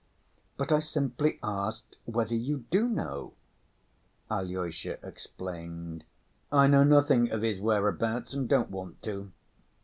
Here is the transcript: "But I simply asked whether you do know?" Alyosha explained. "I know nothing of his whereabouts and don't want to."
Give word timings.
"But 0.57 0.71
I 0.71 0.79
simply 0.79 1.37
asked 1.43 1.95
whether 2.05 2.33
you 2.33 2.65
do 2.71 2.87
know?" 2.87 3.33
Alyosha 4.31 4.97
explained. 5.05 6.05
"I 6.51 6.65
know 6.65 6.83
nothing 6.83 7.29
of 7.29 7.43
his 7.43 7.61
whereabouts 7.61 8.33
and 8.33 8.49
don't 8.49 8.71
want 8.71 9.03
to." 9.03 9.31